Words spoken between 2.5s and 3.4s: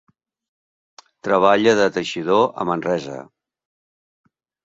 a Manresa.